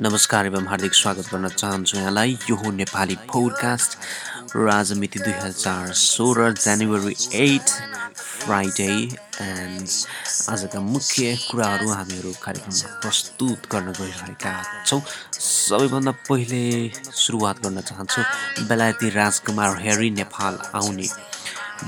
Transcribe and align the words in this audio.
नमस्कार 0.00 0.46
एवं 0.46 0.66
हार्दिक 0.68 0.94
स्वागत 0.94 1.28
गर्न 1.32 1.48
चाहन्छु 1.48 1.96
यहाँलाई। 1.96 2.36
यो 2.50 2.56
हो 2.56 2.70
नेपाली 2.70 3.14
फोरकास्ट 3.30 3.96
र 4.54 4.68
आज 4.70 4.92
मिति 4.94 5.18
दुई 5.18 5.32
हजार 5.34 5.92
सोह्र 5.92 6.52
जनवरी 6.54 7.14
एट 7.34 7.70
फ्राइडे 8.14 8.86
एन्ड 8.86 9.88
आजका 10.54 10.80
मुख्य 10.80 11.34
कुराहरू 11.50 11.88
हामीहरू 11.90 12.32
कार्यक्रममा 12.42 13.00
प्रस्तुत 13.02 13.66
गर्न 13.72 13.92
गइरहेका 13.98 14.54
छौँ। 14.86 15.00
सबैभन्दा 15.34 16.12
पहिले 16.30 16.62
सुरुवात 16.94 17.62
गर्न 17.66 17.80
चाहन्छु 17.90 18.22
बेलायती 18.70 19.10
राजकुमार 19.18 19.82
हेरी 19.82 20.10
नेपाल 20.22 20.58
आउने। 20.78 21.08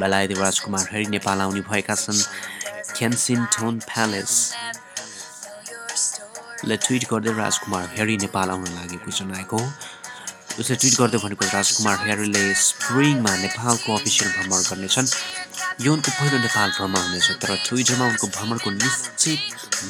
बेलायती 0.00 0.40
राजकुमार 0.40 0.88
हेरी 0.92 1.06
नेपाल 1.12 1.40
आउने 1.40 1.60
भएका 1.60 1.94
छन्। 1.94 2.24
क्यान्सिन्टोन 2.96 3.78
प्यालेस 3.84 4.32
ले 6.66 6.76
ट्विट 6.76 7.04
गर्दै 7.10 7.32
राजकुमार 7.38 7.84
हेरी 7.96 8.16
नेपाल 8.18 8.50
आउन 8.50 8.66
लागेको 8.74 9.10
जनाएको 9.18 9.58
उसले 10.58 10.74
ट्विट 10.74 10.94
गर्दै 11.00 11.18
भनेको 11.22 11.44
राजकुमार 11.54 11.96
हेरीले 12.06 12.42
स्प्रिङमा 12.62 13.32
नेपालको 13.44 13.88
अफिसियल 13.94 14.30
भ्रमण 14.36 14.60
गर्नेछन्। 14.70 15.08
यो 15.86 15.92
उनको 15.94 16.10
पहिलो 16.18 16.38
नेपाल 16.42 16.68
भ्रमण 16.78 17.02
हुनेछ 17.06 17.28
तर 17.42 17.50
ट्विटरमा 17.66 18.04
उनको 18.10 18.26
भ्रमणको 18.36 18.70
निश्चित 18.74 19.40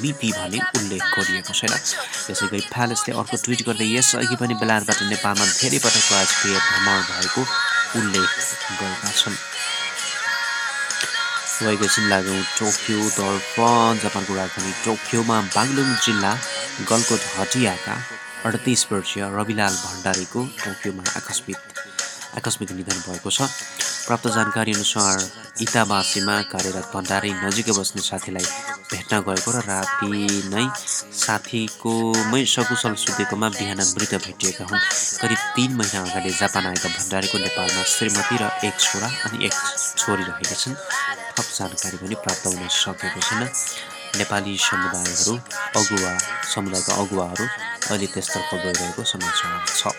मिति 0.03 0.31
भने 0.37 0.59
उल्लेख 0.77 1.05
गरिएको 1.17 1.53
छैन। 1.57 1.73
यसै 1.73 2.47
गरी 2.53 2.65
प्यालेसले 2.69 3.17
अर्को 3.17 3.37
ट्विट 3.45 3.61
गर्दै 3.69 3.89
यसअघि 3.97 4.37
पनि 4.37 4.55
बेलायतबाट 4.61 5.01
नेपालमा 5.09 5.45
धेरै 5.57 5.79
पटक 5.89 6.07
राजकीय 6.13 6.55
भ्रमण 6.69 7.01
भएको 7.09 7.41
उल्लेख 7.99 8.31
गरेका 8.81 9.11
छन्। 9.23 9.41
वैगसिन 11.59 12.05
लागु 12.09 12.35
टोकियोतर्फ 12.59 13.55
जापानको 14.03 14.35
राजधानी 14.35 14.73
टोकियोमा 14.85 15.37
बागलुङ 15.57 15.89
जिल्ला 16.05 16.33
गलकोट 16.79 17.21
हटियाका 17.39 17.95
अडतिस 18.47 18.87
वर्षीय 18.93 19.23
रविलाल 19.35 19.75
भण्डारीको 19.75 20.45
टोकियोमा 20.65 21.05
आकस्मिक 21.17 21.57
आकस्मिक 22.39 22.71
निधन 22.73 22.99
भएको 23.07 23.31
छ। 23.31 23.51
प्राप्त 24.07 24.29
जानकारी 24.35 24.73
अनुसार 24.73 25.17
इताबासीमा 25.61 26.35
कार्यरत 26.53 26.87
भण्डारी 26.95 27.33
नजिकै 27.35 27.73
बस्ने 27.79 28.03
साथीलाई 28.03 28.47
भेट्न 28.95 29.21
गएको 29.27 29.51
र 29.51 29.59
राति 29.67 30.09
नै 30.55 30.65
साथीकोमै 30.79 32.45
सकुशल 32.47 32.95
सुतेकोमा 32.95 33.49
बिहान 33.59 33.81
मृत 33.83 34.15
भेटिएका 34.25 34.65
हुन्। 34.71 34.87
करिब 35.21 35.41
तिन 35.59 35.71
महिना 35.75 35.99
अगाडि 36.07 36.31
जापान 36.31 36.67
आएका 36.67 36.89
भण्डारीको 36.89 37.39
नेपालमा 37.39 37.83
श्रीमती 37.83 38.37
र 38.39 38.45
एक 38.71 38.75
छोरा 38.81 39.09
अनि 39.27 39.45
एक 39.47 39.55
छोरी 39.99 40.23
रहेका 40.23 40.57
छन्। 40.63 40.79
थप 41.37 41.49
जानकारी 41.59 41.97
पनि 41.99 42.15
प्राप्त 42.23 42.47
हुन 42.47 42.69
सकेको 42.71 43.21
छैन। 43.21 43.43
नेपाली 44.17 44.57
समुदायहरू 44.59 45.35
अगुवा 45.81 46.13
समुदायका 46.55 46.93
अगुवाहरू 47.03 47.45
अहिले 47.91 48.07
त्यसतर्फ 48.15 48.51
गइरहेको 48.65 49.03
समाचार 49.05 49.53
छ। 49.81 49.93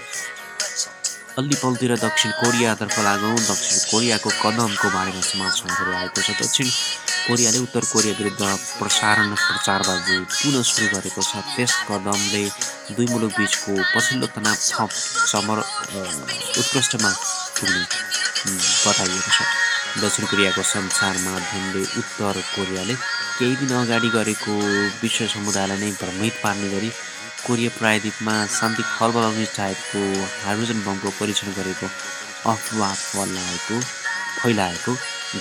अल्लीपल्ती 1.40 1.86
र 1.88 1.96
दक्षिण 1.96 2.32
कोरियातर्फ 2.42 2.96
लागौँ 3.00 3.36
दक्षिण 3.38 3.78
कोरियाको 3.92 4.30
कदमको 4.44 4.88
बारेमा 4.96 5.22
समाचारहरू 5.22 5.92
आएको 6.02 6.20
छ। 6.22 6.30
दक्षिण 6.42 6.68
कोरियाले 7.30 7.60
उत्तर 7.64 7.84
कोरिया 7.94 8.14
विरुद्ध 8.20 8.44
प्रसारण 8.80 9.30
प्रचारबाजी 9.36 10.18
पुनः 10.26 10.62
सुरु 10.68 10.88
गरेको 10.96 11.22
छ। 11.22 11.32
त्यस 11.56 11.72
कदमले 11.88 12.44
दुई 12.98 13.08
मुलुक 13.14 13.32
बिचको 13.40 13.72
पछिल्लो 13.94 14.28
तनाव 14.36 14.58
थप 14.68 14.92
समर 15.32 15.58
उत्कृष्टमा 16.60 17.12
पुग्ने 17.56 17.84
बताइएको 18.84 19.32
छ। 19.32 19.69
दक्षिण 19.98 20.26
कोरियाको 20.30 20.64
सञ्चार 20.72 21.16
माध्यमले 21.26 21.82
उत्तर 22.00 22.36
कोरियाले 22.56 22.96
केही 23.38 23.56
दिन 23.62 23.72
अगाडि 23.76 24.10
गरेको 24.16 24.54
विश्व 25.02 25.26
समुदायलाई 25.34 25.78
नै 25.82 25.92
भ्रमित 26.02 26.36
पार्ने 26.44 26.68
गरी 26.74 26.90
कोरिया 27.46 27.70
प्रायद्वीपमा 27.78 28.36
शान्ति 28.58 28.84
खलबलाउने 28.96 29.46
टाइपको 29.58 30.02
हाइड्रोजन 30.46 30.80
बमको 30.88 31.10
परीक्षण 31.20 31.50
गरेको 31.60 31.88
अफवाह 32.54 32.94
फैलाएको 33.06 33.80
फैलाएको 34.42 34.94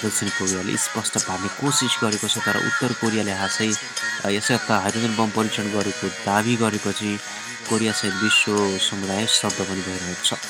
दक्षिण 0.04 0.28
कोरियाले 0.38 0.76
स्पष्ट 0.86 1.14
पार्ने 1.28 1.48
कोसिस 1.60 1.98
गरेको 2.04 2.28
छ 2.28 2.44
तर 2.46 2.56
उत्तर 2.68 2.92
कोरियाले 3.02 3.34
हासै 3.42 3.68
यसै 4.36 4.54
हप्ता 4.54 4.80
हाइड्रोजन 4.84 5.12
बम 5.18 5.30
परीक्षण 5.36 5.70
गरेको 5.76 6.08
दावी 6.24 6.56
गरेपछि 6.64 7.12
कोरियासहित 7.68 8.14
विश्व 8.24 8.56
समुदाय 8.88 9.26
शब्द 9.38 9.60
पनि 9.68 9.82
भइरहेको 9.88 10.24
छ। 10.24 10.40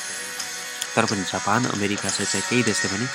तर 0.95 1.05
पनि 1.11 1.25
जापान 1.33 1.65
अमेरिका 1.77 2.09
सहित 2.09 2.45
केही 2.49 2.63
देशले 2.69 2.89
पनि 2.93 3.07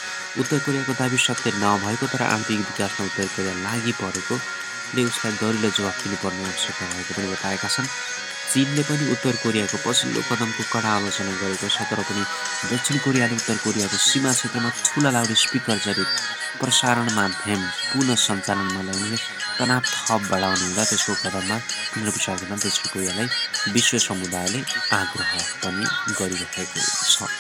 उत्तर 0.42 0.60
कोरियाको 0.66 0.94
दावी 1.00 1.18
सत्य 1.28 1.52
नभएको 1.64 2.06
तर 2.14 2.22
आर्थिक 2.34 2.60
विकासमा 2.70 3.06
उत्तर 3.06 3.28
कोरिया 3.36 3.54
लागि 3.66 3.92
परेकोले 4.02 5.04
उसलाई 5.12 5.34
दरिलो 5.42 5.70
जवाफ 5.78 5.96
दिनुपर्ने 6.04 6.44
आवश्यकता 6.50 6.86
भएको 6.94 7.14
पनि 7.18 7.28
बताएका 7.34 7.70
छन्। 7.76 7.90
चिनले 8.54 8.84
पनि 8.86 9.06
उत्तर 9.12 9.36
कोरियाको 9.44 9.78
पछिल्लो 9.82 10.22
कदमको 10.30 10.64
कडा 10.74 10.90
आलोचना 10.96 11.32
गरेको 11.42 11.68
छ 11.74 11.90
तर 11.90 12.02
पनि 12.06 12.24
दक्षिण 12.70 12.98
कोरियाले 13.06 13.36
उत्तर 13.42 13.58
कोरियाको 13.66 13.98
सीमा 13.98 14.32
क्षेत्रमा 14.38 14.70
ठुला 14.94 15.10
लाउड 15.16 15.32
स्पिकर 15.44 15.78
जरित 15.86 16.10
प्रसारण 16.62 17.08
माध्यम 17.18 17.62
पुनः 17.90 18.16
सञ्चालनमा 18.26 18.82
ल्याउनुले 18.88 19.18
तनाव 19.58 19.82
थप 19.90 20.22
बढाउने 20.30 20.66
हुँदा 20.70 20.84
त्यसको 20.86 21.14
कदममा 21.24 21.58
पुनर्विचार 21.94 22.36
गर्न 22.42 22.62
दक्षिण 22.62 22.86
कोरियालाई 22.94 23.28
विश्व 23.74 23.98
समुदायले 24.08 24.60
आग्रह 25.02 25.34
पनि 25.66 25.86
गरिरहेको 26.20 26.80
छ। 27.10 27.33